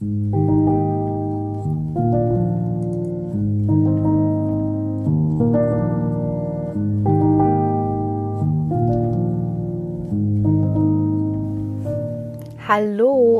Hallo 0.00 0.10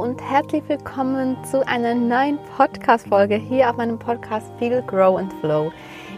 und 0.01 0.23
herzlich 0.23 0.63
willkommen 0.69 1.37
zu 1.45 1.67
einer 1.67 1.93
neuen 1.97 2.39
Podcast-Folge 2.57 3.35
hier 3.35 3.69
auf 3.69 3.77
meinem 3.77 3.99
Podcast 3.99 4.47
Feel, 4.61 4.81
Grow 4.87 5.19
and 5.19 5.33
Flow. 5.41 5.73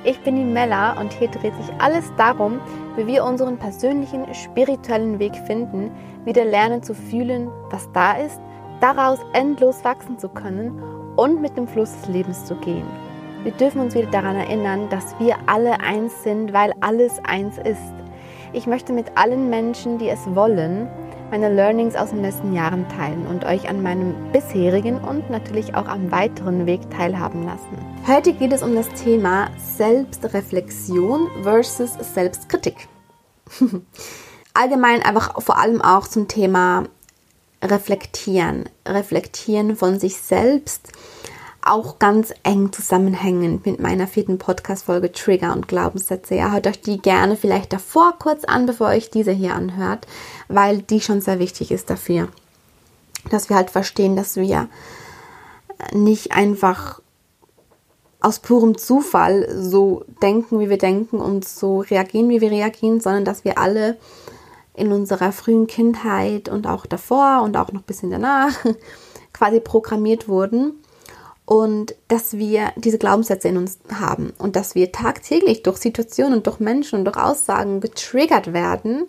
Ich 0.05 0.21
bin 0.21 0.37
die 0.37 0.45
Mella 0.45 1.00
und 1.00 1.14
hier 1.14 1.29
dreht 1.29 1.55
sich 1.57 1.75
alles 1.79 2.12
darum, 2.18 2.61
wie 2.96 3.07
wir 3.07 3.25
unseren 3.25 3.57
persönlichen 3.57 4.27
spirituellen 4.34 5.18
Weg 5.18 5.34
finden, 5.46 5.91
wieder 6.27 6.45
lernen 6.45 6.82
zu 6.82 6.93
fühlen, 6.93 7.48
was 7.71 7.91
da 7.93 8.12
ist, 8.18 8.39
daraus 8.80 9.18
endlos 9.32 9.84
wachsen 9.84 10.18
zu 10.18 10.29
können 10.29 10.80
und 11.16 11.40
mit 11.40 11.56
dem 11.56 11.66
Fluss 11.66 11.93
des 11.93 12.08
Lebens 12.08 12.44
zu 12.44 12.54
gehen. 12.57 12.86
Wir 13.43 13.53
dürfen 13.53 13.80
uns 13.80 13.94
wieder 13.94 14.11
daran 14.11 14.36
erinnern, 14.36 14.89
dass 14.90 15.18
wir 15.21 15.36
alle 15.46 15.80
eins 15.80 16.22
sind, 16.25 16.53
weil 16.53 16.72
alles 16.81 17.20
eins 17.25 17.58
ist. 17.58 17.94
Ich 18.53 18.67
möchte 18.67 18.93
mit 18.93 19.17
allen 19.17 19.50
Menschen, 19.50 19.98
die 19.98 20.08
es 20.08 20.20
wollen, 20.34 20.89
meine 21.31 21.53
Learnings 21.53 21.96
aus 21.96 22.11
den 22.11 22.22
letzten 22.22 22.53
Jahren 22.54 22.89
teilen 22.89 23.26
und 23.26 23.44
euch 23.44 23.68
an 23.68 23.82
meinem 23.82 24.14
bisherigen 24.32 24.98
und 24.98 25.29
natürlich 25.31 25.75
auch 25.75 25.86
am 25.86 26.11
weiteren 26.11 26.67
Weg 26.67 26.89
teilhaben 26.90 27.45
lassen. 27.45 27.79
Heute 28.06 28.32
geht 28.32 28.53
es 28.53 28.62
um 28.62 28.75
das 28.75 28.89
Thema 28.90 29.48
Selbstreflexion 29.58 31.29
versus 31.43 31.93
Selbstkritik. 32.14 32.89
Allgemein 34.55 35.03
einfach 35.03 35.41
vor 35.42 35.58
allem 35.58 35.83
auch 35.83 36.06
zum 36.06 36.28
Thema 36.28 36.84
Reflektieren. 37.62 38.69
Reflektieren 38.87 39.77
von 39.77 39.98
sich 39.98 40.17
selbst 40.19 40.92
auch 41.67 41.98
ganz 41.98 42.33
eng 42.45 42.73
zusammenhängend 42.73 43.67
mit 43.67 43.81
meiner 43.81 44.06
vierten 44.06 44.39
Podcast-Folge 44.39 45.11
Trigger 45.13 45.53
und 45.53 45.67
Glaubenssätze. 45.67 46.37
Ja, 46.37 46.53
hört 46.53 46.67
euch 46.67 46.81
die 46.81 46.98
gerne 46.98 47.37
vielleicht 47.37 47.73
davor 47.73 48.15
kurz 48.19 48.45
an, 48.45 48.67
bevor 48.67 48.89
euch 48.89 49.11
diese 49.11 49.33
hier 49.33 49.55
anhört, 49.55 50.07
weil 50.48 50.83
die 50.83 51.01
schon 51.01 51.21
sehr 51.21 51.39
wichtig 51.39 51.73
ist 51.73 51.91
dafür, 51.91 52.29
dass 53.31 53.48
wir 53.48 53.57
halt 53.57 53.70
verstehen, 53.70 54.15
dass 54.15 54.37
wir 54.37 54.69
nicht 55.93 56.33
einfach 56.33 57.01
aus 58.20 58.39
purem 58.39 58.79
Zufall 58.79 59.48
so 59.61 60.05
denken, 60.23 60.61
wie 60.61 60.70
wir 60.70 60.79
denken 60.79 61.19
und 61.19 61.47
so 61.47 61.81
reagieren, 61.81 62.29
wie 62.29 62.41
wir 62.41 62.51
reagieren, 62.51 63.01
sondern 63.01 63.25
dass 63.25 63.45
wir 63.45 63.59
alle 63.59 63.98
in 64.77 64.93
unserer 64.93 65.33
frühen 65.33 65.67
Kindheit 65.67 66.49
und 66.49 66.67
auch 66.67 66.87
davor 66.87 67.43
und 67.43 67.57
auch 67.57 67.73
noch 67.73 67.81
ein 67.81 67.87
bisschen 67.87 68.11
danach 68.11 68.53
quasi 69.33 69.61
programmiert 69.61 70.29
wurden 70.29 70.75
und 71.47 71.95
dass 72.09 72.37
wir 72.37 72.73
diese 72.77 72.99
Glaubenssätze 72.99 73.49
in 73.49 73.57
uns 73.57 73.79
haben 73.93 74.33
und 74.39 74.57
dass 74.57 74.75
wir 74.75 74.93
tagtäglich 74.93 75.63
durch 75.63 75.79
Situationen, 75.79 76.43
durch 76.43 76.61
Menschen 76.61 76.99
und 76.99 77.05
durch 77.05 77.17
Aussagen 77.17 77.81
getriggert 77.81 78.53
werden, 78.53 79.07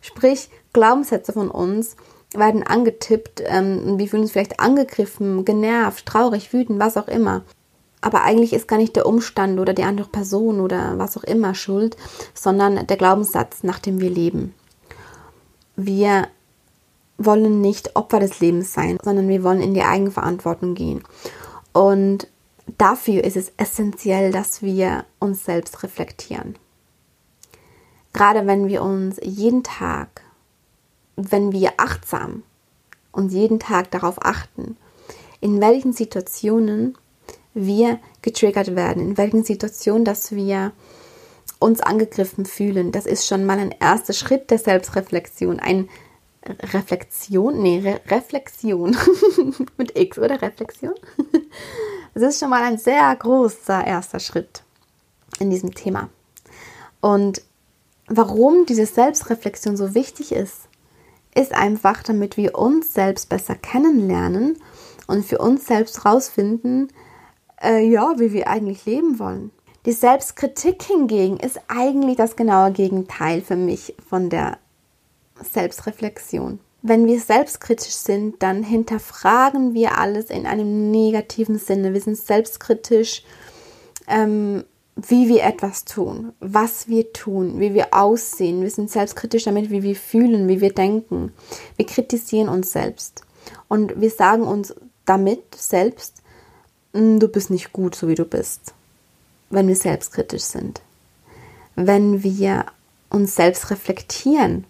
sprich 0.00 0.50
Glaubenssätze 0.72 1.32
von 1.32 1.50
uns 1.50 1.96
werden 2.34 2.62
angetippt, 2.62 3.42
ähm, 3.46 3.98
wir 3.98 4.06
fühlen 4.06 4.22
uns 4.22 4.32
vielleicht 4.32 4.60
angegriffen, 4.60 5.46
genervt, 5.46 6.04
traurig, 6.04 6.52
wütend, 6.52 6.78
was 6.78 6.98
auch 6.98 7.08
immer. 7.08 7.42
Aber 8.02 8.22
eigentlich 8.22 8.52
ist 8.52 8.68
gar 8.68 8.76
nicht 8.76 8.94
der 8.94 9.06
Umstand 9.06 9.58
oder 9.58 9.72
die 9.72 9.82
andere 9.82 10.08
Person 10.08 10.60
oder 10.60 10.98
was 10.98 11.16
auch 11.16 11.24
immer 11.24 11.54
schuld, 11.54 11.96
sondern 12.34 12.86
der 12.86 12.96
Glaubenssatz, 12.98 13.62
nach 13.62 13.78
dem 13.78 13.98
wir 13.98 14.10
leben. 14.10 14.54
Wir 15.80 16.26
wollen 17.18 17.60
nicht 17.60 17.94
Opfer 17.94 18.18
des 18.18 18.40
Lebens 18.40 18.72
sein, 18.72 18.98
sondern 19.00 19.28
wir 19.28 19.44
wollen 19.44 19.62
in 19.62 19.74
die 19.74 19.82
Eigenverantwortung 19.82 20.74
gehen. 20.74 21.04
Und 21.72 22.26
dafür 22.78 23.22
ist 23.22 23.36
es 23.36 23.52
essentiell, 23.58 24.32
dass 24.32 24.60
wir 24.60 25.04
uns 25.20 25.44
selbst 25.44 25.84
reflektieren. 25.84 26.56
Gerade 28.12 28.48
wenn 28.48 28.66
wir 28.66 28.82
uns 28.82 29.20
jeden 29.22 29.62
Tag, 29.62 30.22
wenn 31.14 31.52
wir 31.52 31.74
achtsam 31.76 32.42
uns 33.12 33.32
jeden 33.32 33.60
Tag 33.60 33.92
darauf 33.92 34.16
achten, 34.20 34.76
in 35.40 35.60
welchen 35.60 35.92
Situationen 35.92 36.98
wir 37.54 38.00
getriggert 38.22 38.74
werden, 38.74 39.00
in 39.10 39.16
welchen 39.16 39.44
Situationen, 39.44 40.04
dass 40.04 40.32
wir 40.32 40.72
uns 41.58 41.80
angegriffen 41.80 42.46
fühlen. 42.46 42.92
Das 42.92 43.06
ist 43.06 43.26
schon 43.26 43.44
mal 43.44 43.58
ein 43.58 43.74
erster 43.80 44.12
Schritt 44.12 44.50
der 44.50 44.58
Selbstreflexion, 44.58 45.60
ein 45.60 45.88
Reflexion, 46.72 47.60
nee, 47.62 47.80
Re 47.84 48.00
Reflexion 48.08 48.96
mit 49.76 49.98
X 49.98 50.18
oder 50.18 50.40
Reflexion. 50.40 50.94
Das 52.14 52.34
ist 52.34 52.40
schon 52.40 52.50
mal 52.50 52.64
ein 52.64 52.78
sehr 52.78 53.14
großer 53.14 53.86
erster 53.86 54.18
Schritt 54.18 54.64
in 55.38 55.50
diesem 55.50 55.72
Thema. 55.72 56.08
Und 57.00 57.42
warum 58.08 58.66
diese 58.66 58.86
Selbstreflexion 58.86 59.76
so 59.76 59.94
wichtig 59.94 60.32
ist, 60.32 60.68
ist 61.36 61.52
einfach, 61.52 62.02
damit 62.02 62.36
wir 62.36 62.58
uns 62.58 62.92
selbst 62.92 63.28
besser 63.28 63.54
kennenlernen 63.54 64.58
und 65.06 65.24
für 65.24 65.38
uns 65.38 65.66
selbst 65.66 66.04
rausfinden, 66.04 66.88
äh, 67.62 67.86
ja, 67.88 68.14
wie 68.18 68.32
wir 68.32 68.48
eigentlich 68.48 68.84
leben 68.84 69.20
wollen. 69.20 69.52
Die 69.88 69.94
Selbstkritik 69.94 70.82
hingegen 70.82 71.38
ist 71.38 71.62
eigentlich 71.66 72.18
das 72.18 72.36
genaue 72.36 72.72
Gegenteil 72.72 73.40
für 73.40 73.56
mich 73.56 73.94
von 74.06 74.28
der 74.28 74.58
Selbstreflexion. 75.50 76.60
Wenn 76.82 77.06
wir 77.06 77.18
selbstkritisch 77.18 77.94
sind, 77.94 78.42
dann 78.42 78.62
hinterfragen 78.62 79.72
wir 79.72 79.96
alles 79.96 80.28
in 80.28 80.44
einem 80.44 80.90
negativen 80.90 81.58
Sinne. 81.58 81.94
Wir 81.94 82.02
sind 82.02 82.18
selbstkritisch, 82.18 83.24
ähm, 84.08 84.64
wie 84.94 85.26
wir 85.26 85.42
etwas 85.44 85.86
tun, 85.86 86.34
was 86.38 86.88
wir 86.88 87.14
tun, 87.14 87.58
wie 87.58 87.72
wir 87.72 87.94
aussehen. 87.94 88.60
Wir 88.60 88.70
sind 88.70 88.90
selbstkritisch 88.90 89.44
damit, 89.44 89.70
wie 89.70 89.82
wir 89.82 89.96
fühlen, 89.96 90.48
wie 90.48 90.60
wir 90.60 90.74
denken. 90.74 91.32
Wir 91.76 91.86
kritisieren 91.86 92.50
uns 92.50 92.72
selbst. 92.72 93.22
Und 93.68 93.98
wir 93.98 94.10
sagen 94.10 94.42
uns 94.42 94.74
damit 95.06 95.54
selbst, 95.54 96.20
hm, 96.92 97.20
du 97.20 97.28
bist 97.28 97.48
nicht 97.48 97.72
gut, 97.72 97.94
so 97.94 98.06
wie 98.06 98.16
du 98.16 98.26
bist. 98.26 98.74
Wenn 99.50 99.68
wir 99.68 99.76
selbstkritisch 99.76 100.42
sind. 100.42 100.82
Wenn 101.74 102.22
wir 102.22 102.66
uns 103.10 103.34
selbst 103.34 103.70
reflektieren, 103.70 104.64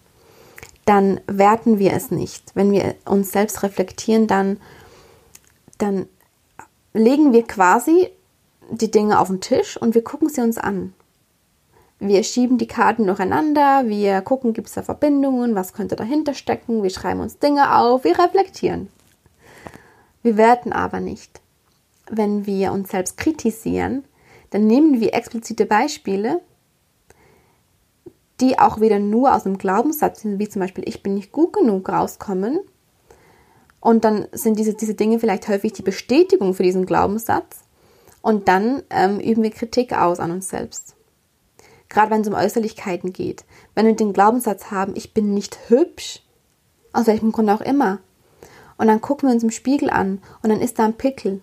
dann 0.85 1.21
werten 1.27 1.79
wir 1.79 1.93
es 1.93 2.11
nicht. 2.11 2.53
Wenn 2.55 2.71
wir 2.71 2.95
uns 3.05 3.33
selbst 3.33 3.63
reflektieren, 3.63 4.27
dann, 4.27 4.59
dann 5.79 6.07
legen 6.95 7.33
wir 7.33 7.47
quasi 7.47 8.09
die 8.71 8.91
Dinge 8.91 9.19
auf 9.19 9.29
den 9.29 9.41
Tisch 9.41 9.77
und 9.77 9.95
wir 9.95 10.03
gucken 10.03 10.29
sie 10.29 10.41
uns 10.41 10.59
an. 10.59 10.95
Wir 12.01 12.23
schieben 12.23 12.59
die 12.59 12.69
Karten 12.69 13.07
durcheinander, 13.07 13.89
wir 13.89 14.21
gucken, 14.21 14.53
gibt 14.53 14.69
es 14.69 14.75
da 14.75 14.83
Verbindungen, 14.83 15.55
was 15.55 15.73
könnte 15.73 15.97
dahinter 15.97 16.33
stecken, 16.33 16.83
wir 16.83 16.91
schreiben 16.91 17.21
uns 17.21 17.39
Dinge 17.39 17.77
auf, 17.77 18.05
wir 18.05 18.19
reflektieren. 18.19 18.89
Wir 20.23 20.37
werten 20.37 20.73
aber 20.73 21.01
nicht. 21.01 21.41
Wenn 22.09 22.47
wir 22.47 22.73
uns 22.73 22.91
selbst 22.91 23.17
kritisieren, 23.17 24.05
dann 24.51 24.67
nehmen 24.67 25.01
wir 25.01 25.15
explizite 25.15 25.67
Beispiele 25.67 26.41
die 28.41 28.59
auch 28.59 28.81
wieder 28.81 28.99
nur 28.99 29.35
aus 29.35 29.47
einem 29.47 29.59
Glaubenssatz 29.59 30.23
wie 30.25 30.49
zum 30.49 30.61
Beispiel, 30.61 30.85
ich 30.87 31.03
bin 31.03 31.15
nicht 31.15 31.33
gut 31.33 31.53
genug 31.53 31.89
rauskommen. 31.89 32.61
Und 33.81 34.05
dann 34.05 34.27
sind 34.33 34.59
diese, 34.59 34.75
diese 34.75 34.95
Dinge 34.95 35.19
vielleicht 35.19 35.49
häufig 35.49 35.73
die 35.73 35.83
Bestätigung 35.83 36.55
für 36.55 36.63
diesen 36.63 36.87
Glaubenssatz. 36.87 37.61
Und 38.23 38.49
dann 38.49 38.83
ähm, 38.91 39.21
üben 39.21 39.43
wir 39.43 39.51
Kritik 39.51 39.93
aus 39.93 40.21
an 40.21 40.31
uns 40.31 40.49
selbst. 40.49 40.95
Gerade 41.89 42.11
wenn 42.11 42.21
es 42.21 42.29
um 42.29 42.35
Äußerlichkeiten 42.35 43.13
geht. 43.13 43.45
Wenn 43.75 43.87
wir 43.87 43.95
den 43.95 44.13
Glaubenssatz 44.13 44.71
haben, 44.71 44.95
ich 44.97 45.15
bin 45.15 45.33
nicht 45.33 45.59
hübsch, 45.69 46.23
aus 46.93 47.07
welchem 47.07 47.33
Grund 47.33 47.51
auch 47.51 47.61
immer. 47.61 47.99
Und 48.77 48.89
dann 48.89 49.01
gucken 49.01 49.29
wir 49.29 49.35
uns 49.35 49.43
im 49.43 49.51
Spiegel 49.51 49.91
an 49.91 50.21
und 50.43 50.51
dann 50.51 50.61
ist 50.61 50.79
da 50.79 50.85
ein 50.85 50.95
Pickel. 50.95 51.41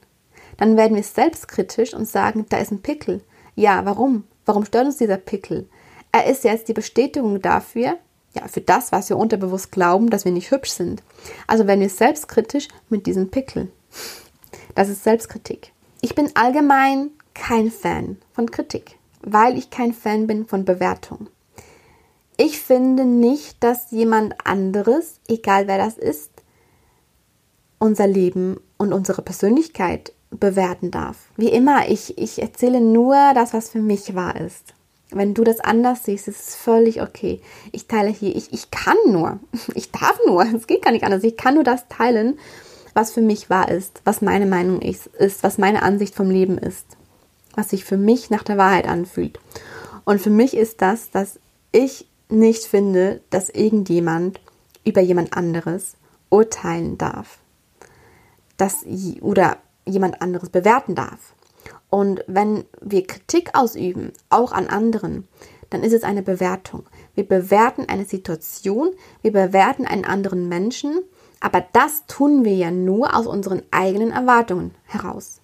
Dann 0.57 0.77
werden 0.77 0.95
wir 0.95 1.03
selbstkritisch 1.03 1.93
und 1.93 2.07
sagen, 2.07 2.45
da 2.49 2.57
ist 2.57 2.71
ein 2.71 2.81
Pickel. 2.81 3.21
Ja, 3.55 3.85
warum? 3.85 4.23
Warum 4.45 4.65
stört 4.65 4.85
uns 4.85 4.97
dieser 4.97 5.17
Pickel? 5.17 5.67
Er 6.11 6.27
ist 6.27 6.43
jetzt 6.43 6.67
die 6.67 6.73
Bestätigung 6.73 7.41
dafür, 7.41 7.97
ja, 8.33 8.47
für 8.47 8.61
das, 8.61 8.91
was 8.91 9.09
wir 9.09 9.17
unterbewusst 9.17 9.71
glauben, 9.71 10.09
dass 10.09 10.25
wir 10.25 10.31
nicht 10.31 10.51
hübsch 10.51 10.71
sind. 10.71 11.03
Also 11.47 11.67
werden 11.67 11.79
wir 11.79 11.89
selbstkritisch 11.89 12.67
mit 12.89 13.05
diesem 13.07 13.31
Pickel. 13.31 13.71
Das 14.75 14.89
ist 14.89 15.03
Selbstkritik. 15.03 15.71
Ich 16.01 16.15
bin 16.15 16.29
allgemein 16.35 17.11
kein 17.33 17.71
Fan 17.71 18.17
von 18.33 18.51
Kritik, 18.51 18.97
weil 19.21 19.57
ich 19.57 19.69
kein 19.69 19.93
Fan 19.93 20.27
bin 20.27 20.45
von 20.45 20.65
Bewertung. 20.65 21.29
Ich 22.37 22.59
finde 22.59 23.05
nicht, 23.05 23.63
dass 23.63 23.91
jemand 23.91 24.35
anderes, 24.45 25.21
egal 25.27 25.67
wer 25.67 25.77
das 25.77 25.97
ist, 25.97 26.31
unser 27.79 28.07
Leben 28.07 28.59
und 28.77 28.91
unsere 28.91 29.21
Persönlichkeit 29.21 30.11
bewerten 30.37 30.91
darf. 30.91 31.17
Wie 31.37 31.49
immer, 31.49 31.89
ich, 31.89 32.17
ich 32.17 32.41
erzähle 32.41 32.81
nur 32.81 33.15
das, 33.33 33.53
was 33.53 33.69
für 33.69 33.79
mich 33.79 34.15
wahr 34.15 34.39
ist. 34.39 34.73
Wenn 35.11 35.33
du 35.33 35.43
das 35.43 35.59
anders 35.59 36.03
siehst, 36.03 36.27
ist 36.27 36.49
es 36.49 36.55
völlig 36.55 37.01
okay. 37.01 37.41
Ich 37.71 37.87
teile 37.87 38.09
hier, 38.09 38.35
ich, 38.35 38.51
ich 38.51 38.71
kann 38.71 38.97
nur, 39.07 39.39
ich 39.75 39.91
darf 39.91 40.19
nur, 40.25 40.43
es 40.55 40.67
geht 40.67 40.83
gar 40.83 40.91
nicht 40.91 41.03
anders, 41.03 41.23
ich 41.23 41.37
kann 41.37 41.55
nur 41.55 41.63
das 41.63 41.87
teilen, 41.87 42.39
was 42.93 43.11
für 43.11 43.21
mich 43.21 43.49
wahr 43.49 43.69
ist, 43.69 44.01
was 44.05 44.21
meine 44.21 44.45
Meinung 44.45 44.81
ist, 44.81 45.07
ist, 45.07 45.43
was 45.43 45.57
meine 45.57 45.83
Ansicht 45.83 46.15
vom 46.15 46.31
Leben 46.31 46.57
ist, 46.57 46.85
was 47.53 47.69
sich 47.69 47.83
für 47.83 47.97
mich 47.97 48.29
nach 48.29 48.43
der 48.43 48.57
Wahrheit 48.57 48.87
anfühlt. 48.87 49.39
Und 50.05 50.21
für 50.21 50.29
mich 50.29 50.55
ist 50.55 50.81
das, 50.81 51.11
dass 51.11 51.39
ich 51.71 52.07
nicht 52.29 52.63
finde, 52.63 53.21
dass 53.29 53.49
irgendjemand 53.49 54.39
über 54.85 55.01
jemand 55.01 55.35
anderes 55.35 55.95
urteilen 56.29 56.97
darf. 56.97 57.39
Dass, 58.57 58.85
oder 59.21 59.57
jemand 59.85 60.21
anderes 60.21 60.49
bewerten 60.49 60.95
darf. 60.95 61.35
Und 61.89 62.23
wenn 62.27 62.65
wir 62.81 63.05
Kritik 63.07 63.51
ausüben, 63.53 64.11
auch 64.29 64.51
an 64.51 64.67
anderen, 64.67 65.27
dann 65.69 65.83
ist 65.83 65.93
es 65.93 66.03
eine 66.03 66.21
Bewertung. 66.21 66.83
Wir 67.13 67.27
bewerten 67.27 67.85
eine 67.87 68.05
Situation, 68.05 68.91
wir 69.21 69.31
bewerten 69.31 69.85
einen 69.85 70.05
anderen 70.05 70.47
Menschen, 70.47 70.99
aber 71.39 71.63
das 71.73 72.05
tun 72.07 72.45
wir 72.45 72.55
ja 72.55 72.71
nur 72.71 73.15
aus 73.15 73.27
unseren 73.27 73.61
eigenen 73.71 74.11
Erwartungen 74.11 74.73
heraus. 74.85 75.41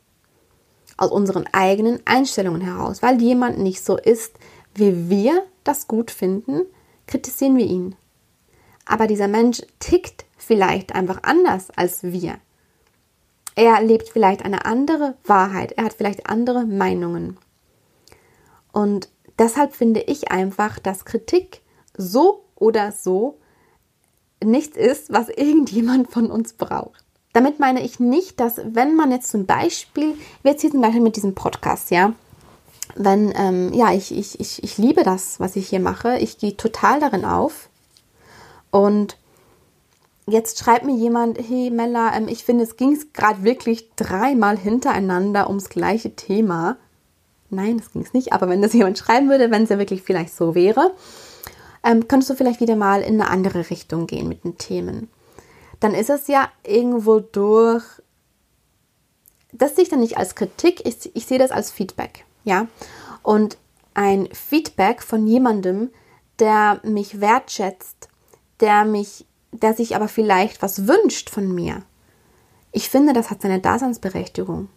Aus 0.98 1.12
unseren 1.12 1.46
eigenen 1.52 2.00
Einstellungen 2.06 2.62
heraus. 2.62 3.02
Weil 3.02 3.22
jemand 3.22 3.60
nicht 3.60 3.84
so 3.84 3.98
ist, 3.98 4.34
wie 4.76 5.10
wir 5.10 5.44
das 5.64 5.88
gut 5.88 6.12
finden, 6.12 6.62
kritisieren 7.08 7.58
wir 7.58 7.66
ihn. 7.66 7.96
Aber 8.86 9.08
dieser 9.08 9.28
Mensch 9.28 9.62
tickt 9.80 10.26
vielleicht 10.38 10.94
einfach 10.94 11.20
anders 11.24 11.70
als 11.76 12.04
wir. 12.04 12.38
Er 13.56 13.82
lebt 13.82 14.10
vielleicht 14.10 14.44
eine 14.44 14.66
andere 14.66 15.16
Wahrheit, 15.26 15.74
er 15.74 15.86
hat 15.86 15.94
vielleicht 15.94 16.28
andere 16.28 16.66
Meinungen. 16.66 17.38
Und 18.72 19.10
deshalb 19.38 19.76
finde 19.76 20.02
ich 20.02 20.32
einfach, 20.32 20.80
dass 20.80 21.06
Kritik 21.06 21.62
so 21.98 22.46
oder 22.56 22.92
so 22.92 23.40
nichts 24.44 24.78
ist, 24.78 25.12
was 25.12 25.30
irgendjemand 25.36 26.10
von 26.10 26.32
uns 26.32 26.54
braucht. 26.54 27.04
Damit 27.34 27.60
meine 27.60 27.82
ich 27.82 28.00
nicht, 28.00 28.40
dass 28.40 28.60
wenn 28.64 28.96
man 28.96 29.12
jetzt 29.12 29.32
zum 29.32 29.46
Beispiel, 29.46 30.16
wir 30.44 30.52
jetzt 30.52 30.62
hier 30.62 30.72
zum 30.72 30.82
Beispiel 30.82 31.02
mit 31.02 31.16
diesem 31.16 31.34
Podcast, 31.34 31.90
ja, 31.92 32.14
wenn, 32.96 33.32
ähm, 33.36 33.74
ja, 33.74 33.94
ich, 33.94 34.14
ich, 34.14 34.40
ich, 34.40 34.64
ich 34.64 34.78
liebe 34.78 35.04
das, 35.04 35.40
was 35.40 35.56
ich 35.56 35.70
hier 35.70 35.80
mache, 35.80 36.18
ich 36.18 36.38
gehe 36.38 36.58
total 36.58 37.00
darin 37.00 37.24
auf 37.24 37.70
und 38.70 39.18
Jetzt 40.32 40.60
schreibt 40.60 40.86
mir 40.86 40.96
jemand, 40.96 41.38
hey 41.38 41.70
Mella, 41.70 42.16
ähm, 42.16 42.30
ich 42.30 42.46
finde, 42.46 42.64
es 42.64 42.78
ging 42.78 42.98
gerade 43.12 43.44
wirklich 43.44 43.90
dreimal 43.98 44.58
hintereinander 44.58 45.50
ums 45.50 45.68
gleiche 45.68 46.16
Thema. 46.16 46.78
Nein, 47.50 47.80
das 47.80 47.92
ging 47.92 48.02
es 48.02 48.14
nicht, 48.14 48.32
aber 48.32 48.48
wenn 48.48 48.62
das 48.62 48.72
jemand 48.74 48.98
schreiben 48.98 49.30
würde, 49.30 49.52
wenn 49.52 49.64
es 49.64 49.70
ja 49.70 49.78
wirklich 49.78 50.04
vielleicht 50.04 50.34
so 50.34 50.56
wäre, 50.56 50.94
ähm, 51.84 52.08
könntest 52.08 52.30
du 52.30 52.36
vielleicht 52.36 52.62
wieder 52.62 52.78
mal 52.78 53.02
in 53.02 53.20
eine 53.20 53.30
andere 53.30 53.70
Richtung 53.70 54.08
gehen 54.08 54.30
mit 54.30 54.46
den 54.46 54.58
Themen. 54.58 55.10
Dann 55.82 55.94
ist 55.94 56.10
es 56.10 56.28
ja 56.28 56.48
irgendwo 56.66 57.20
durch, 57.20 57.84
das 59.52 59.76
sehe 59.76 59.84
ich 59.84 59.90
dann 59.90 60.00
nicht 60.00 60.18
als 60.18 60.36
Kritik, 60.36 60.88
ich, 60.88 61.14
ich 61.14 61.26
sehe 61.26 61.40
das 61.40 61.52
als 61.52 61.72
Feedback, 61.72 62.24
ja. 62.46 62.68
Und 63.22 63.58
ein 63.96 64.30
Feedback 64.32 65.04
von 65.04 65.28
jemandem, 65.28 65.90
der 66.40 66.80
mich 66.84 67.20
wertschätzt, 67.20 68.08
der 68.62 68.86
mich 68.86 69.26
der 69.62 69.74
sich 69.74 69.96
aber 69.96 70.08
vielleicht 70.08 70.62
was 70.62 70.88
wünscht 70.88 71.30
von 71.30 71.54
mir. 71.54 71.84
Ich 72.72 72.90
finde, 72.90 73.14
das 73.14 73.30
hat 73.30 73.42
seine 73.42 73.60
Daseinsberechtigung. 73.60 74.70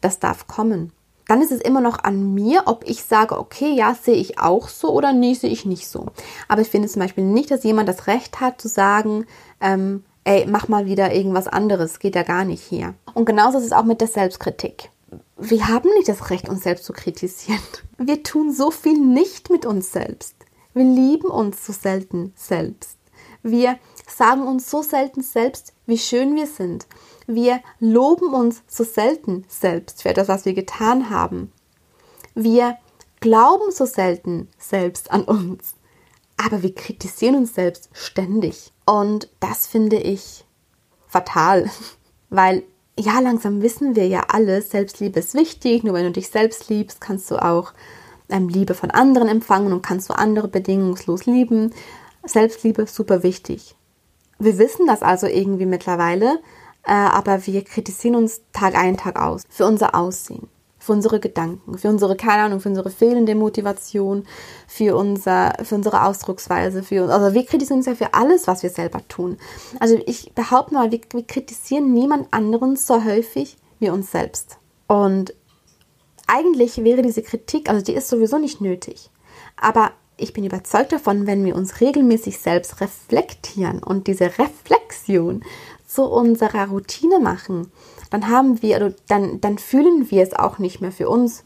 Das 0.00 0.18
darf 0.18 0.46
kommen. 0.46 0.92
Dann 1.26 1.42
ist 1.42 1.52
es 1.52 1.60
immer 1.60 1.80
noch 1.80 2.02
an 2.02 2.34
mir, 2.34 2.62
ob 2.66 2.84
ich 2.88 3.04
sage, 3.04 3.38
okay, 3.38 3.72
ja, 3.72 3.94
sehe 3.94 4.16
ich 4.16 4.38
auch 4.40 4.68
so 4.68 4.90
oder 4.90 5.12
nee, 5.12 5.34
sehe 5.34 5.50
ich 5.50 5.64
nicht 5.64 5.86
so. 5.86 6.06
Aber 6.48 6.62
ich 6.62 6.68
finde 6.68 6.88
zum 6.88 7.00
Beispiel 7.00 7.24
nicht, 7.24 7.50
dass 7.50 7.62
jemand 7.62 7.88
das 7.88 8.08
Recht 8.08 8.40
hat 8.40 8.60
zu 8.60 8.68
sagen, 8.68 9.26
ähm, 9.60 10.04
ey, 10.24 10.46
mach 10.48 10.68
mal 10.68 10.86
wieder 10.86 11.14
irgendwas 11.14 11.46
anderes, 11.46 11.98
geht 11.98 12.16
ja 12.16 12.24
gar 12.24 12.44
nicht 12.44 12.62
hier. 12.62 12.94
Und 13.14 13.26
genauso 13.26 13.58
ist 13.58 13.66
es 13.66 13.72
auch 13.72 13.84
mit 13.84 14.00
der 14.00 14.08
Selbstkritik. 14.08 14.90
Wir 15.36 15.68
haben 15.68 15.88
nicht 15.96 16.08
das 16.08 16.30
Recht, 16.30 16.48
uns 16.48 16.64
selbst 16.64 16.84
zu 16.84 16.92
kritisieren. 16.92 17.60
Wir 17.96 18.22
tun 18.22 18.52
so 18.52 18.70
viel 18.70 18.98
nicht 18.98 19.50
mit 19.50 19.66
uns 19.66 19.92
selbst. 19.92 20.34
Wir 20.74 20.84
lieben 20.84 21.28
uns 21.28 21.66
so 21.66 21.72
selten 21.72 22.32
selbst. 22.36 22.96
Wir 23.42 23.78
sagen 24.06 24.42
uns 24.42 24.70
so 24.70 24.82
selten 24.82 25.22
selbst, 25.22 25.72
wie 25.86 25.98
schön 25.98 26.34
wir 26.34 26.46
sind. 26.46 26.86
Wir 27.26 27.60
loben 27.78 28.34
uns 28.34 28.62
so 28.66 28.84
selten 28.84 29.44
selbst 29.48 30.02
für 30.02 30.10
etwas, 30.10 30.28
was 30.28 30.44
wir 30.44 30.54
getan 30.54 31.10
haben. 31.10 31.52
Wir 32.34 32.76
glauben 33.20 33.70
so 33.70 33.86
selten 33.86 34.48
selbst 34.58 35.10
an 35.10 35.24
uns. 35.24 35.74
Aber 36.36 36.62
wir 36.62 36.74
kritisieren 36.74 37.36
uns 37.36 37.54
selbst 37.54 37.90
ständig. 37.92 38.72
Und 38.86 39.28
das 39.40 39.66
finde 39.66 39.98
ich 39.98 40.44
fatal. 41.06 41.70
Weil 42.30 42.62
ja, 42.98 43.20
langsam 43.20 43.62
wissen 43.62 43.96
wir 43.96 44.06
ja 44.06 44.24
alle, 44.28 44.62
Selbstliebe 44.62 45.20
ist 45.20 45.34
wichtig. 45.34 45.84
Nur 45.84 45.94
wenn 45.94 46.04
du 46.04 46.12
dich 46.12 46.28
selbst 46.28 46.68
liebst, 46.68 47.00
kannst 47.00 47.30
du 47.30 47.36
auch 47.36 47.72
ähm, 48.28 48.48
Liebe 48.48 48.74
von 48.74 48.90
anderen 48.90 49.28
empfangen 49.28 49.72
und 49.72 49.82
kannst 49.82 50.08
du 50.10 50.14
andere 50.14 50.48
bedingungslos 50.48 51.26
lieben. 51.26 51.72
Selbstliebe 52.24 52.86
super 52.86 53.22
wichtig. 53.22 53.76
Wir 54.38 54.58
wissen 54.58 54.86
das 54.86 55.02
also 55.02 55.26
irgendwie 55.26 55.66
mittlerweile, 55.66 56.40
äh, 56.84 56.92
aber 56.92 57.46
wir 57.46 57.62
kritisieren 57.62 58.16
uns 58.16 58.40
Tag 58.52 58.74
ein, 58.74 58.96
Tag 58.96 59.20
aus 59.20 59.42
für 59.50 59.66
unser 59.66 59.94
Aussehen, 59.94 60.48
für 60.78 60.92
unsere 60.92 61.20
Gedanken, 61.20 61.76
für 61.76 61.88
unsere, 61.88 62.16
keine 62.16 62.44
Ahnung, 62.44 62.60
für 62.60 62.70
unsere 62.70 62.90
fehlende 62.90 63.34
Motivation, 63.34 64.24
für, 64.66 64.96
unser, 64.96 65.52
für 65.62 65.74
unsere 65.74 66.04
Ausdrucksweise, 66.04 66.82
für 66.82 67.12
also 67.12 67.34
wir 67.34 67.44
kritisieren 67.44 67.78
uns 67.78 67.86
ja 67.86 67.94
für 67.94 68.14
alles, 68.14 68.46
was 68.46 68.62
wir 68.62 68.70
selber 68.70 69.06
tun. 69.08 69.36
Also 69.78 69.98
ich 70.06 70.32
behaupte 70.34 70.74
mal, 70.74 70.90
wir, 70.90 71.00
wir 71.12 71.26
kritisieren 71.26 71.92
niemand 71.92 72.32
anderen 72.32 72.76
so 72.76 73.04
häufig 73.04 73.56
wie 73.78 73.90
uns 73.90 74.10
selbst. 74.10 74.56
Und 74.86 75.34
eigentlich 76.26 76.82
wäre 76.82 77.02
diese 77.02 77.22
Kritik, 77.22 77.68
also 77.68 77.84
die 77.84 77.94
ist 77.94 78.08
sowieso 78.08 78.38
nicht 78.38 78.60
nötig. 78.60 79.10
Aber 79.60 79.92
ich 80.20 80.32
bin 80.32 80.44
überzeugt 80.44 80.92
davon, 80.92 81.26
wenn 81.26 81.44
wir 81.44 81.56
uns 81.56 81.80
regelmäßig 81.80 82.38
selbst 82.38 82.80
reflektieren 82.80 83.82
und 83.82 84.06
diese 84.06 84.26
Reflexion 84.38 85.42
zu 85.86 86.04
unserer 86.04 86.68
Routine 86.68 87.18
machen, 87.20 87.72
dann 88.10 88.28
haben 88.28 88.62
wir, 88.62 88.94
dann, 89.08 89.40
dann 89.40 89.58
fühlen 89.58 90.10
wir 90.10 90.22
es 90.22 90.34
auch 90.34 90.58
nicht 90.58 90.80
mehr 90.80 90.92
für 90.92 91.08
uns 91.08 91.44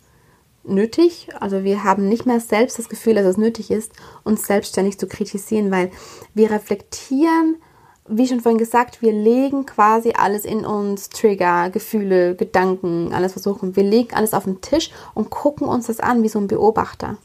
nötig. 0.64 1.28
Also 1.40 1.62
wir 1.62 1.84
haben 1.84 2.08
nicht 2.08 2.26
mehr 2.26 2.40
selbst 2.40 2.78
das 2.78 2.88
Gefühl, 2.88 3.14
dass 3.14 3.26
es 3.26 3.36
nötig 3.36 3.70
ist, 3.70 3.92
uns 4.24 4.46
selbstständig 4.46 4.98
zu 4.98 5.06
kritisieren, 5.06 5.70
weil 5.70 5.90
wir 6.34 6.50
reflektieren, 6.50 7.56
wie 8.06 8.26
schon 8.26 8.40
vorhin 8.40 8.58
gesagt, 8.58 9.00
wir 9.00 9.12
legen 9.12 9.64
quasi 9.64 10.12
alles 10.16 10.44
in 10.44 10.66
uns, 10.66 11.08
Trigger, 11.08 11.70
Gefühle, 11.70 12.34
Gedanken, 12.34 13.14
alles 13.14 13.32
versuchen. 13.32 13.76
Wir 13.76 13.84
legen 13.84 14.14
alles 14.14 14.34
auf 14.34 14.44
den 14.44 14.60
Tisch 14.60 14.90
und 15.14 15.30
gucken 15.30 15.66
uns 15.66 15.86
das 15.86 16.00
an 16.00 16.22
wie 16.22 16.28
so 16.28 16.38
ein 16.38 16.48
Beobachter 16.48 17.16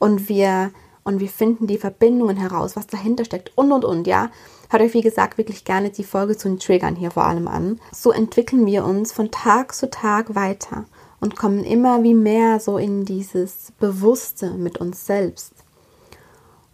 und 0.00 0.28
wir 0.28 0.72
und 1.04 1.20
wir 1.20 1.28
finden 1.28 1.66
die 1.66 1.78
Verbindungen 1.78 2.36
heraus, 2.36 2.76
was 2.76 2.86
dahinter 2.86 3.24
steckt 3.24 3.52
und 3.56 3.72
und 3.72 3.84
und, 3.84 4.06
ja. 4.06 4.30
Hört 4.68 4.82
euch, 4.82 4.94
wie 4.94 5.00
gesagt, 5.00 5.38
wirklich 5.38 5.64
gerne 5.64 5.90
die 5.90 6.04
Folge 6.04 6.36
zu 6.36 6.48
den 6.48 6.58
Triggern 6.58 6.94
hier 6.94 7.10
vor 7.10 7.24
allem 7.26 7.48
an. 7.48 7.80
So 7.92 8.12
entwickeln 8.12 8.66
wir 8.66 8.84
uns 8.84 9.12
von 9.12 9.30
Tag 9.30 9.74
zu 9.74 9.90
Tag 9.90 10.34
weiter 10.34 10.84
und 11.20 11.36
kommen 11.36 11.64
immer 11.64 12.02
wie 12.02 12.14
mehr 12.14 12.60
so 12.60 12.78
in 12.78 13.04
dieses 13.04 13.72
Bewusste 13.78 14.52
mit 14.52 14.78
uns 14.78 15.06
selbst. 15.06 15.52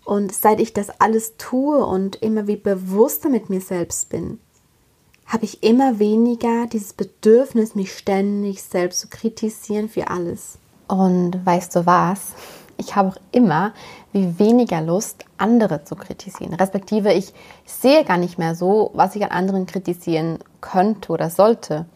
Und 0.05 0.33
seit 0.33 0.61
ich 0.61 0.73
das 0.73 1.01
alles 1.01 1.37
tue 1.37 1.85
und 1.85 2.17
immer 2.17 2.47
wie 2.47 2.57
bewusster 2.57 3.29
mit 3.29 3.49
mir 3.51 3.61
selbst 3.61 4.09
bin, 4.09 4.39
habe 5.27 5.45
ich 5.45 5.63
immer 5.63 5.99
weniger 5.99 6.67
dieses 6.67 6.93
Bedürfnis, 6.93 7.75
mich 7.75 7.97
ständig 7.97 8.63
selbst 8.63 9.01
zu 9.01 9.09
kritisieren 9.09 9.89
für 9.89 10.09
alles. 10.09 10.59
Und 10.87 11.45
weißt 11.45 11.75
du 11.75 11.87
was? 11.87 12.35
Ich 12.77 12.97
habe 12.97 13.11
auch 13.11 13.17
immer 13.33 13.73
wie 14.13 14.39
weniger 14.39 14.81
Lust, 14.81 15.25
andere 15.39 15.85
zu 15.85 15.97
kritisieren. 15.97 16.55
Respektive, 16.55 17.13
ich 17.13 17.33
sehe 17.65 18.05
gar 18.05 18.19
nicht 18.19 18.39
mehr 18.39 18.55
so, 18.55 18.91
was 18.95 19.17
ich 19.17 19.25
an 19.25 19.31
anderen 19.31 19.67
kritisieren 19.67 20.39
könnte 20.61 21.13
oder 21.13 21.31
sollte. 21.31 21.87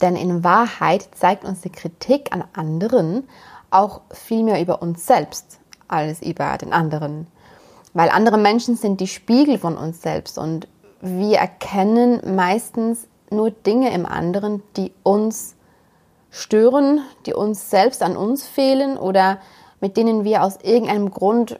Denn 0.00 0.16
in 0.16 0.44
Wahrheit 0.44 1.08
zeigt 1.14 1.44
uns 1.44 1.60
die 1.60 1.70
Kritik 1.70 2.32
an 2.32 2.44
anderen 2.52 3.28
auch 3.70 4.00
viel 4.10 4.44
mehr 4.44 4.60
über 4.60 4.80
uns 4.80 5.06
selbst 5.06 5.58
als 5.88 6.22
über 6.22 6.56
den 6.58 6.72
anderen. 6.72 7.26
Weil 7.94 8.10
andere 8.10 8.38
Menschen 8.38 8.76
sind 8.76 9.00
die 9.00 9.08
Spiegel 9.08 9.58
von 9.58 9.76
uns 9.76 10.02
selbst 10.02 10.38
und 10.38 10.68
wir 11.00 11.38
erkennen 11.38 12.36
meistens 12.36 13.06
nur 13.30 13.50
Dinge 13.50 13.92
im 13.92 14.06
anderen, 14.06 14.62
die 14.76 14.92
uns 15.02 15.54
stören, 16.30 17.00
die 17.26 17.34
uns 17.34 17.70
selbst 17.70 18.02
an 18.02 18.16
uns 18.16 18.46
fehlen 18.46 18.96
oder 18.96 19.38
mit 19.80 19.96
denen 19.96 20.24
wir 20.24 20.42
aus 20.42 20.58
irgendeinem 20.62 21.10
Grund 21.10 21.58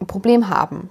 ein 0.00 0.06
Problem 0.06 0.48
haben. 0.48 0.90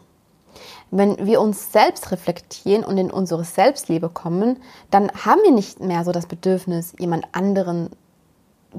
Wenn 0.91 1.25
wir 1.25 1.41
uns 1.41 1.71
selbst 1.71 2.11
reflektieren 2.11 2.83
und 2.83 2.97
in 2.97 3.11
unsere 3.11 3.43
Selbstliebe 3.43 4.09
kommen, 4.09 4.57
dann 4.91 5.11
haben 5.11 5.41
wir 5.43 5.51
nicht 5.51 5.79
mehr 5.79 6.03
so 6.03 6.11
das 6.11 6.27
Bedürfnis, 6.27 6.93
jemand 6.99 7.25
anderen 7.33 7.89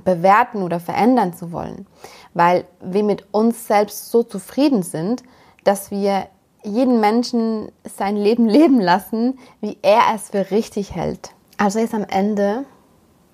bewerten 0.04 0.62
oder 0.62 0.80
verändern 0.80 1.34
zu 1.34 1.52
wollen, 1.52 1.86
weil 2.34 2.64
wir 2.80 3.02
mit 3.02 3.26
uns 3.32 3.66
selbst 3.66 4.10
so 4.10 4.22
zufrieden 4.22 4.82
sind, 4.82 5.22
dass 5.64 5.90
wir 5.90 6.26
jeden 6.62 7.00
Menschen 7.00 7.70
sein 7.84 8.16
Leben 8.16 8.46
leben 8.48 8.80
lassen, 8.80 9.38
wie 9.60 9.78
er 9.82 10.02
es 10.14 10.30
für 10.30 10.50
richtig 10.50 10.94
hält. 10.94 11.30
Also 11.58 11.78
ist 11.78 11.94
am 11.94 12.04
Ende 12.04 12.64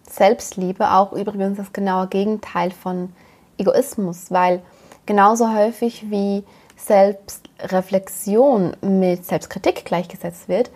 Selbstliebe 0.08 0.90
auch 0.92 1.12
übrigens 1.12 1.56
das 1.56 1.72
genaue 1.72 2.06
Gegenteil 2.06 2.70
von 2.70 3.12
Egoismus, 3.58 4.30
weil 4.30 4.62
genauso 5.06 5.54
häufig 5.54 6.10
wie 6.10 6.44
Selbstreflexion 6.76 8.76
mit 8.80 9.24
Selbstkritik 9.24 9.84
gleichgesetzt 9.84 10.48
wird, 10.48 10.70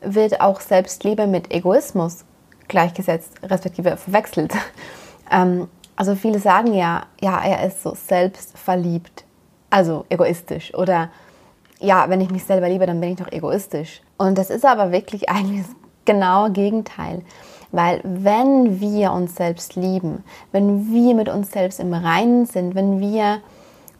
wird 0.00 0.40
auch 0.40 0.60
Selbstliebe 0.60 1.26
mit 1.26 1.52
Egoismus 1.52 2.24
gleichgesetzt, 2.68 3.32
respektive 3.42 3.96
verwechselt. 3.96 4.52
Ähm, 5.30 5.68
also 5.96 6.16
viele 6.16 6.38
sagen 6.38 6.74
ja, 6.74 7.06
ja, 7.18 7.42
er 7.42 7.66
ist 7.66 7.82
so 7.82 7.94
selbstverliebt, 7.94 9.24
also 9.70 10.04
egoistisch. 10.10 10.74
Oder 10.74 11.08
ja, 11.80 12.10
wenn 12.10 12.20
ich 12.20 12.30
mich 12.30 12.44
selber 12.44 12.68
liebe, 12.68 12.84
dann 12.84 13.00
bin 13.00 13.12
ich 13.12 13.16
doch 13.16 13.32
egoistisch. 13.32 14.02
Und 14.18 14.36
das 14.36 14.50
ist 14.50 14.66
aber 14.66 14.92
wirklich 14.92 15.28
eigentlich 15.30 15.62
das 15.62 15.74
genaue 16.04 16.50
Gegenteil. 16.50 17.22
Weil 17.74 18.00
wenn 18.04 18.80
wir 18.80 19.10
uns 19.10 19.34
selbst 19.34 19.74
lieben, 19.74 20.22
wenn 20.52 20.92
wir 20.92 21.12
mit 21.16 21.28
uns 21.28 21.50
selbst 21.50 21.80
im 21.80 21.92
Reinen 21.92 22.46
sind, 22.46 22.76
wenn 22.76 23.00
wir 23.00 23.40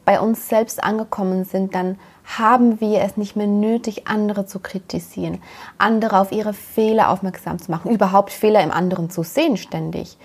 bei 0.04 0.20
uns 0.20 0.48
selbst 0.48 0.84
angekommen 0.84 1.44
sind, 1.44 1.74
dann 1.74 1.98
haben 2.24 2.80
wir 2.80 3.02
es 3.02 3.16
nicht 3.16 3.34
mehr 3.34 3.48
nötig, 3.48 4.06
andere 4.06 4.46
zu 4.46 4.60
kritisieren, 4.60 5.42
andere 5.76 6.20
auf 6.20 6.30
ihre 6.30 6.52
Fehler 6.52 7.10
aufmerksam 7.10 7.58
zu 7.58 7.72
machen, 7.72 7.90
überhaupt 7.90 8.30
Fehler 8.30 8.62
im 8.62 8.70
anderen 8.70 9.10
zu 9.10 9.24
sehen 9.24 9.56
ständig. 9.56 10.18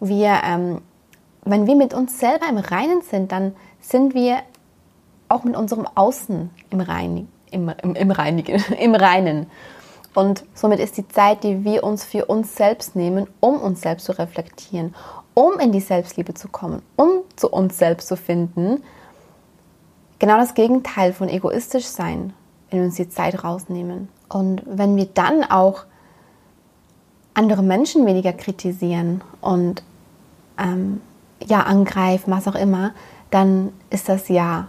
Wir, 0.00 0.40
ähm, 0.44 0.80
wenn 1.44 1.68
wir 1.68 1.76
mit 1.76 1.94
uns 1.94 2.18
selber 2.18 2.48
im 2.48 2.58
Reinen 2.58 3.02
sind, 3.02 3.30
dann 3.30 3.54
sind 3.78 4.12
wir 4.14 4.38
auch 5.28 5.44
mit 5.44 5.56
unserem 5.56 5.86
Außen 5.94 6.50
im, 6.70 6.80
Rein, 6.80 7.28
im, 7.52 7.70
im, 7.80 7.94
im, 7.94 8.10
Reinigen, 8.10 8.60
im 8.80 8.96
Reinen. 8.96 9.46
Und 10.18 10.44
somit 10.52 10.80
ist 10.80 10.96
die 10.96 11.06
Zeit, 11.06 11.44
die 11.44 11.62
wir 11.62 11.84
uns 11.84 12.02
für 12.02 12.24
uns 12.24 12.56
selbst 12.56 12.96
nehmen, 12.96 13.28
um 13.38 13.54
uns 13.60 13.82
selbst 13.82 14.04
zu 14.04 14.18
reflektieren, 14.18 14.92
um 15.32 15.60
in 15.60 15.70
die 15.70 15.78
Selbstliebe 15.78 16.34
zu 16.34 16.48
kommen, 16.48 16.82
um 16.96 17.20
zu 17.36 17.48
uns 17.48 17.78
selbst 17.78 18.08
zu 18.08 18.16
finden, 18.16 18.82
genau 20.18 20.36
das 20.36 20.54
Gegenteil 20.54 21.12
von 21.12 21.28
egoistisch 21.28 21.84
sein, 21.84 22.32
wenn 22.68 22.80
wir 22.80 22.86
uns 22.86 22.96
die 22.96 23.08
Zeit 23.08 23.44
rausnehmen. 23.44 24.08
Und 24.28 24.62
wenn 24.66 24.96
wir 24.96 25.06
dann 25.06 25.44
auch 25.44 25.84
andere 27.34 27.62
Menschen 27.62 28.04
weniger 28.04 28.32
kritisieren 28.32 29.20
und 29.40 29.84
ähm, 30.58 31.00
ja 31.46 31.60
angreifen, 31.60 32.32
was 32.32 32.48
auch 32.48 32.56
immer, 32.56 32.92
dann 33.30 33.72
ist 33.90 34.08
das 34.08 34.28
ja 34.28 34.66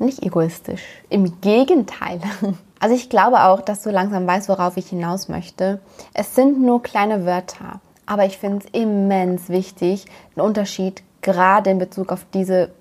nicht 0.00 0.24
egoistisch. 0.24 0.82
Im 1.08 1.40
Gegenteil. 1.40 2.20
Also 2.82 2.96
ich 2.96 3.08
glaube 3.08 3.44
auch, 3.44 3.60
dass 3.60 3.84
du 3.84 3.90
langsam 3.90 4.26
weißt, 4.26 4.48
worauf 4.48 4.76
ich 4.76 4.88
hinaus 4.88 5.28
möchte. 5.28 5.78
Es 6.14 6.34
sind 6.34 6.60
nur 6.60 6.82
kleine 6.82 7.24
Wörter, 7.24 7.80
aber 8.06 8.24
ich 8.24 8.38
finde 8.38 8.58
es 8.58 8.70
immens 8.72 9.48
wichtig, 9.48 10.06
den 10.34 10.42
Unterschied 10.42 11.04
gerade 11.20 11.70
in 11.70 11.78
Bezug 11.78 12.10
auf 12.10 12.26
diese 12.34 12.72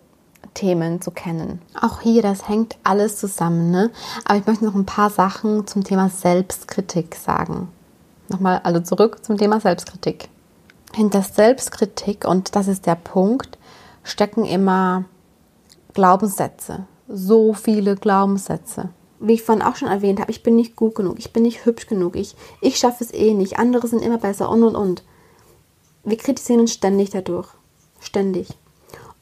Themen 0.56 1.02
zu 1.02 1.12
kennen. 1.12 1.62
Auch 1.80 2.02
hier, 2.02 2.24
das 2.24 2.50
hängt 2.50 2.78
alles 2.84 3.18
zusammen. 3.18 3.70
Ne? 3.70 3.92
Aber 4.26 4.40
ich 4.40 4.48
möchte 4.48 4.66
noch 4.66 4.74
ein 4.74 4.88
paar 4.88 5.12
Sachen 5.12 5.68
zum 5.68 5.84
Thema 5.84 6.10
Selbstkritik 6.10 7.14
sagen. 7.14 7.68
Nochmal 8.28 8.60
also 8.64 8.80
zurück 8.80 9.24
zum 9.24 9.38
Thema 9.38 9.60
Selbstkritik. 9.60 10.30
Hinter 10.96 11.22
Selbstkritik, 11.22 12.26
und 12.28 12.56
das 12.56 12.68
ist 12.68 12.88
der 12.88 12.96
Punkt, 12.96 13.60
stecken 14.04 14.46
immer 14.46 15.06
Glaubenssätze. 15.94 16.88
So 17.08 17.54
viele 17.54 17.96
Glaubenssätze. 17.96 18.90
Wie 19.22 19.34
ich 19.34 19.44
vorhin 19.44 19.64
auch 19.64 19.76
schon 19.76 19.88
erwähnt 19.88 20.20
habe, 20.20 20.32
ich 20.32 20.44
bin 20.44 20.56
nicht 20.56 20.76
gut 20.76 20.96
genug, 20.96 21.20
ich 21.20 21.32
bin 21.32 21.44
nicht 21.44 21.66
hübsch 21.66 21.88
genug, 21.88 22.16
ich, 22.16 22.36
ich 22.60 22.78
schaffe 22.78 23.04
es 23.04 23.14
eh 23.14 23.34
nicht, 23.34 23.60
andere 23.60 23.88
sind 23.88 24.02
immer 24.02 24.18
besser 24.18 24.50
und 24.50 24.64
und 24.64 24.76
und. 24.76 25.04
Wir 26.04 26.18
kritisieren 26.18 26.62
uns 26.62 26.74
ständig 26.74 27.12
dadurch. 27.12 27.48
Ständig. 28.00 28.48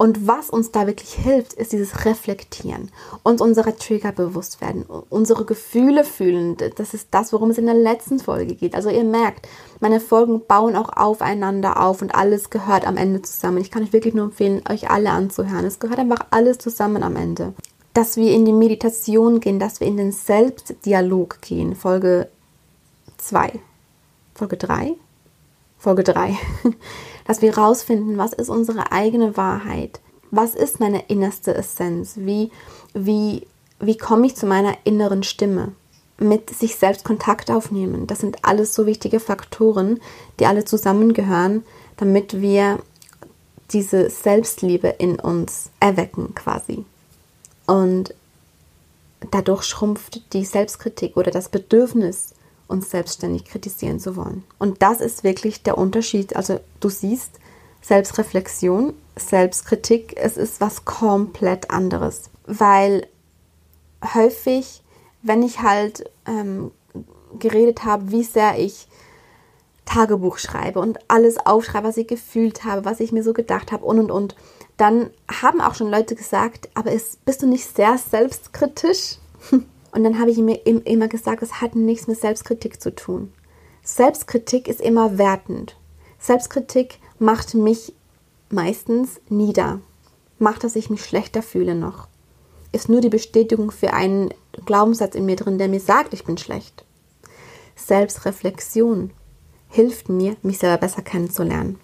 Und 0.02 0.26
was 0.28 0.50
uns 0.50 0.72
da 0.72 0.88
wirklich 0.88 1.12
hilft, 1.12 1.52
ist 1.56 1.74
dieses 1.74 2.06
Reflektieren, 2.06 2.90
uns 3.22 3.42
unserer 3.42 3.76
Trigger 3.76 4.14
bewusst 4.14 4.62
werden, 4.62 4.86
unsere 5.10 5.44
Gefühle 5.44 6.06
fühlen. 6.06 6.56
Das 6.78 6.94
ist 6.94 7.10
das, 7.12 7.34
worum 7.34 7.50
es 7.50 7.58
in 7.58 7.66
der 7.66 7.76
letzten 7.76 8.20
Folge 8.20 8.56
geht. 8.56 8.76
Also 8.76 8.90
ihr 8.90 9.04
merkt, 9.04 9.50
meine 9.82 10.00
Folgen 10.00 10.46
bauen 10.48 10.78
auch 10.78 10.96
aufeinander 10.96 11.84
auf 11.84 12.02
und 12.02 12.16
alles 12.16 12.50
gehört 12.50 12.88
am 12.88 12.96
Ende 12.96 13.22
zusammen. 13.24 13.58
Ich 13.58 13.72
kann 13.72 13.84
euch 13.84 13.92
wirklich 13.92 14.14
nur 14.14 14.24
empfehlen, 14.24 14.62
euch 14.70 14.90
alle 14.90 15.10
anzuhören. 15.10 15.66
Es 15.66 15.80
gehört 15.80 16.00
einfach 16.00 16.28
alles 16.30 16.60
zusammen 16.60 17.04
am 17.04 17.18
Ende. 17.18 17.54
Dass 17.94 18.18
wir 18.18 18.34
in 18.34 18.46
die 18.46 18.54
Meditation 18.54 19.40
gehen, 19.40 19.60
dass 19.60 19.80
wir 19.80 19.88
in 19.88 19.98
den 19.98 20.12
Selbstdialog 20.12 21.42
gehen. 21.42 21.76
Folge 21.76 22.30
2. 23.18 23.60
Folge 24.36 24.58
3? 24.58 24.94
Folge 25.78 26.04
3. 26.04 26.38
dass 27.30 27.44
wir 27.44 27.56
rausfinden, 27.56 28.18
was 28.18 28.34
ist 28.34 28.50
unsere 28.50 28.92
eigene 28.92 29.38
Wahrheit? 29.38 30.00
Was 30.32 30.56
ist 30.56 30.80
meine 30.80 31.04
innerste 31.10 31.54
Essenz? 31.54 32.14
Wie, 32.16 32.50
wie, 32.96 33.46
wie 33.80 33.98
komme 33.98 34.26
ich 34.26 34.36
zu 34.36 34.48
meiner 34.48 34.76
inneren 34.84 35.22
Stimme? 35.22 35.74
Mit 36.18 36.50
sich 36.50 36.76
selbst 36.76 37.06
Kontakt 37.06 37.52
aufnehmen. 37.52 38.08
Das 38.08 38.18
sind 38.18 38.44
alles 38.44 38.74
so 38.74 38.88
wichtige 38.88 39.20
Faktoren, 39.20 40.00
die 40.40 40.48
alle 40.48 40.66
zusammengehören, 40.66 41.64
damit 41.98 42.42
wir 42.42 42.80
diese 43.72 44.10
Selbstliebe 44.10 44.88
in 44.88 45.20
uns 45.20 45.70
erwecken 45.80 46.34
quasi. 46.34 46.84
Und 47.70 48.16
dadurch 49.30 49.64
schrumpft 49.64 50.34
die 50.34 50.44
Selbstkritik 50.44 51.16
oder 51.18 51.30
das 51.30 51.50
Bedürfnis 51.50 52.34
uns 52.68 52.90
selbstständig 52.90 53.46
kritisieren 53.46 54.00
zu 54.00 54.16
wollen. 54.16 54.44
Und 54.58 54.82
das 54.82 55.02
ist 55.02 55.24
wirklich 55.24 55.62
der 55.62 55.78
Unterschied. 55.78 56.36
Also 56.36 56.60
du 56.80 56.90
siehst, 56.90 57.32
Selbstreflexion, 57.82 58.94
Selbstkritik, 59.16 60.16
es 60.18 60.36
ist 60.36 60.62
was 60.62 60.84
komplett 60.84 61.70
anderes. 61.70 62.32
Weil 62.48 63.06
häufig, 64.16 64.82
wenn 65.22 65.44
ich 65.44 65.62
halt 65.62 66.10
ähm, 66.26 66.72
geredet 67.38 67.86
habe, 67.86 68.12
wie 68.12 68.24
sehr 68.24 68.58
ich 68.58 68.88
Tagebuch 69.86 70.40
schreibe 70.40 70.80
und 70.80 70.98
alles 71.08 71.38
aufschreibe, 71.38 71.88
was 71.88 71.98
ich 71.98 72.08
gefühlt 72.08 72.64
habe, 72.64 72.84
was 72.86 73.00
ich 73.00 73.12
mir 73.12 73.24
so 73.24 73.34
gedacht 73.34 73.72
habe 73.72 73.86
und 73.86 74.00
und 74.00 74.10
und, 74.10 74.36
dann 74.80 75.10
haben 75.30 75.60
auch 75.60 75.76
schon 75.76 75.92
Leute 75.92 76.16
gesagt, 76.16 76.70
aber 76.74 76.92
ist, 76.92 77.24
bist 77.26 77.42
du 77.42 77.48
nicht 77.48 77.76
sehr 77.76 77.98
selbstkritisch? 77.98 79.18
Und 79.52 80.04
dann 80.04 80.20
habe 80.20 80.32
ich 80.32 80.38
mir 80.38 80.66
immer 80.66 81.08
gesagt, 81.08 81.42
es 81.42 81.62
hat 81.62 81.76
nichts 81.76 82.08
mit 82.08 82.20
Selbstkritik 82.20 82.82
zu 82.82 82.96
tun. 82.96 83.34
Selbstkritik 83.84 84.68
ist 84.68 84.80
immer 84.80 85.18
wertend. 85.18 85.76
Selbstkritik 86.20 87.00
macht 87.18 87.56
mich 87.56 87.94
meistens 88.50 89.20
nieder, 89.30 89.82
macht, 90.38 90.64
dass 90.64 90.76
ich 90.76 90.90
mich 90.90 91.04
schlechter 91.04 91.42
fühle 91.42 91.76
noch. 91.76 92.08
Ist 92.72 92.88
nur 92.88 93.02
die 93.02 93.10
Bestätigung 93.10 93.72
für 93.72 93.94
einen 93.94 94.34
Glaubenssatz 94.66 95.16
in 95.16 95.26
mir 95.26 95.36
drin, 95.36 95.58
der 95.58 95.68
mir 95.68 95.80
sagt, 95.80 96.14
ich 96.14 96.24
bin 96.24 96.38
schlecht. 96.38 96.86
Selbstreflexion 97.76 99.12
hilft 99.70 100.08
mir, 100.08 100.38
mich 100.42 100.60
selber 100.60 100.78
besser 100.78 101.02
kennenzulernen. 101.02 101.80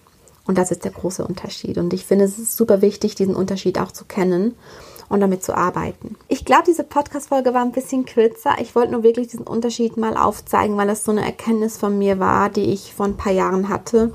Und 0.48 0.58
das 0.58 0.72
ist 0.72 0.84
der 0.84 0.92
große 0.92 1.26
Unterschied. 1.26 1.78
Und 1.78 1.94
ich 1.94 2.06
finde, 2.06 2.26
es 2.26 2.38
ist 2.38 2.56
super 2.56 2.82
wichtig, 2.82 3.16
diesen 3.16 3.36
Unterschied 3.36 3.80
auch 3.80 3.92
zu 3.92 4.06
kennen 4.06 4.56
und 5.10 5.20
damit 5.20 5.44
zu 5.44 5.56
arbeiten. 5.56 6.16
Ich 6.28 6.46
glaube, 6.46 6.64
diese 6.68 6.84
Podcast-Folge 6.84 7.54
war 7.54 7.62
ein 7.62 7.72
bisschen 7.72 8.06
kürzer. 8.06 8.56
Ich 8.60 8.76
wollte 8.76 8.92
nur 8.92 9.04
wirklich 9.04 9.28
diesen 9.28 9.48
Unterschied 9.48 9.98
mal 9.98 10.18
aufzeigen, 10.18 10.78
weil 10.78 10.88
das 10.88 11.04
so 11.04 11.12
eine 11.12 11.26
Erkenntnis 11.26 11.78
von 11.78 11.98
mir 11.98 12.20
war, 12.20 12.50
die 12.50 12.74
ich 12.74 12.94
vor 12.94 13.06
ein 13.06 13.18
paar 13.18 13.34
Jahren 13.34 13.70
hatte 13.70 14.14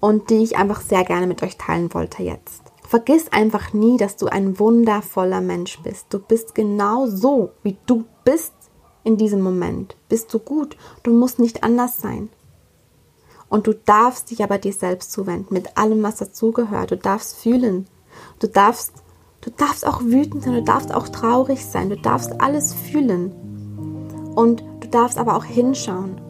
und 0.00 0.30
die 0.30 0.42
ich 0.42 0.56
einfach 0.56 0.80
sehr 0.80 1.04
gerne 1.04 1.26
mit 1.26 1.42
euch 1.42 1.56
teilen 1.56 1.92
wollte 1.94 2.22
jetzt. 2.22 2.62
Vergiss 2.86 3.32
einfach 3.32 3.72
nie, 3.72 3.96
dass 3.96 4.16
du 4.16 4.26
ein 4.26 4.60
wundervoller 4.60 5.40
Mensch 5.40 5.80
bist. 5.82 6.06
Du 6.10 6.20
bist 6.20 6.54
genau 6.54 7.06
so, 7.06 7.50
wie 7.64 7.76
du 7.86 8.04
bist 8.24 8.52
in 9.02 9.16
diesem 9.16 9.40
Moment. 9.40 9.96
Bist 10.08 10.32
du 10.32 10.38
gut? 10.38 10.76
Du 11.02 11.12
musst 11.12 11.40
nicht 11.40 11.64
anders 11.64 11.98
sein. 11.98 12.28
Und 13.48 13.66
du 13.66 13.74
darfst 13.74 14.30
dich 14.30 14.42
aber 14.42 14.58
dir 14.58 14.72
selbst 14.72 15.12
zuwenden, 15.12 15.54
mit 15.54 15.76
allem, 15.76 16.02
was 16.02 16.16
dazugehört. 16.16 16.90
Du 16.90 16.96
darfst 16.96 17.36
fühlen. 17.36 17.86
Du 18.40 18.48
darfst 18.48 18.92
Du 19.46 19.52
darfst 19.52 19.86
auch 19.86 20.02
wütend 20.02 20.42
sein, 20.42 20.54
du 20.54 20.62
darfst 20.64 20.92
auch 20.92 21.08
traurig 21.08 21.64
sein, 21.64 21.88
du 21.88 21.96
darfst 21.96 22.40
alles 22.40 22.74
fühlen. 22.74 23.30
Und 24.34 24.64
du 24.80 24.88
darfst 24.88 25.18
aber 25.18 25.36
auch 25.36 25.44
hinschauen. 25.44 26.20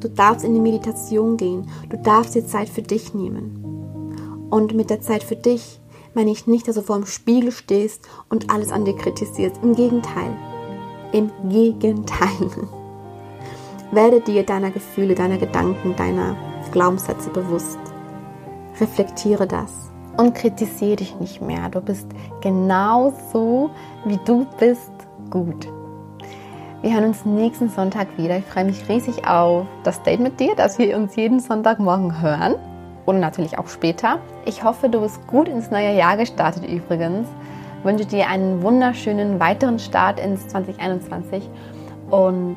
Du 0.00 0.08
darfst 0.08 0.42
in 0.42 0.54
die 0.54 0.60
Meditation 0.60 1.36
gehen. 1.36 1.68
Du 1.90 1.98
darfst 1.98 2.34
dir 2.34 2.46
Zeit 2.46 2.70
für 2.70 2.80
dich 2.80 3.12
nehmen. 3.12 4.48
Und 4.48 4.74
mit 4.74 4.88
der 4.88 5.02
Zeit 5.02 5.22
für 5.22 5.36
dich 5.36 5.80
meine 6.14 6.30
ich 6.30 6.46
nicht, 6.46 6.66
dass 6.66 6.76
du 6.76 6.82
vor 6.82 6.96
dem 6.96 7.04
Spiegel 7.04 7.52
stehst 7.52 8.08
und 8.30 8.50
alles 8.50 8.72
an 8.72 8.86
dir 8.86 8.96
kritisierst. 8.96 9.62
Im 9.62 9.74
Gegenteil. 9.74 10.34
Im 11.12 11.30
Gegenteil. 11.50 12.68
Werde 13.92 14.20
dir 14.20 14.44
deiner 14.44 14.70
Gefühle, 14.70 15.14
deiner 15.14 15.38
Gedanken, 15.38 15.94
deiner 15.96 16.36
Glaubenssätze 16.72 17.30
bewusst. 17.30 17.78
Reflektiere 18.80 19.46
das 19.46 19.90
und 20.16 20.34
kritisiere 20.34 20.96
dich 20.96 21.18
nicht 21.20 21.40
mehr. 21.40 21.68
Du 21.68 21.80
bist 21.80 22.08
genauso, 22.40 23.70
wie 24.04 24.18
du 24.24 24.46
bist, 24.58 24.90
gut. 25.30 25.68
Wir 26.82 26.94
hören 26.94 27.04
uns 27.04 27.24
nächsten 27.24 27.68
Sonntag 27.68 28.08
wieder. 28.18 28.38
Ich 28.38 28.44
freue 28.44 28.64
mich 28.64 28.88
riesig 28.88 29.26
auf 29.26 29.66
das 29.84 30.02
Date 30.02 30.20
mit 30.20 30.38
dir, 30.40 30.54
dass 30.54 30.78
wir 30.78 30.96
uns 30.96 31.16
jeden 31.16 31.40
Sonntagmorgen 31.40 32.20
hören 32.20 32.56
und 33.06 33.20
natürlich 33.20 33.58
auch 33.58 33.68
später. 33.68 34.18
Ich 34.44 34.62
hoffe, 34.62 34.88
du 34.88 35.00
bist 35.00 35.26
gut 35.26 35.48
ins 35.48 35.70
neue 35.70 35.96
Jahr 35.96 36.16
gestartet 36.16 36.66
übrigens. 36.68 37.28
Ich 37.78 37.84
wünsche 37.84 38.04
dir 38.04 38.28
einen 38.28 38.62
wunderschönen 38.62 39.38
weiteren 39.40 39.78
Start 39.78 40.20
ins 40.20 40.48
2021 40.48 41.48
und 42.10 42.56